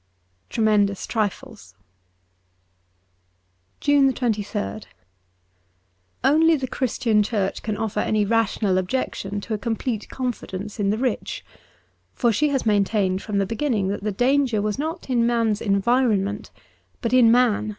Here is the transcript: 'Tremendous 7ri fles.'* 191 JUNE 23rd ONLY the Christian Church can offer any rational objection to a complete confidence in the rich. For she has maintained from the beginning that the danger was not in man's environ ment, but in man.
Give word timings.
'Tremendous 0.55 1.05
7ri 1.05 1.31
fles.'* 1.31 1.75
191 3.85 4.33
JUNE 4.41 4.81
23rd 4.81 4.85
ONLY 6.23 6.55
the 6.55 6.67
Christian 6.67 7.21
Church 7.21 7.61
can 7.61 7.77
offer 7.77 7.99
any 7.99 8.25
rational 8.25 8.79
objection 8.79 9.39
to 9.41 9.53
a 9.53 9.59
complete 9.59 10.09
confidence 10.09 10.79
in 10.79 10.89
the 10.89 10.97
rich. 10.97 11.45
For 12.15 12.31
she 12.33 12.49
has 12.49 12.65
maintained 12.65 13.21
from 13.21 13.37
the 13.37 13.45
beginning 13.45 13.89
that 13.89 14.01
the 14.01 14.11
danger 14.11 14.59
was 14.59 14.79
not 14.79 15.07
in 15.07 15.27
man's 15.27 15.61
environ 15.61 16.23
ment, 16.23 16.49
but 17.01 17.13
in 17.13 17.31
man. 17.31 17.69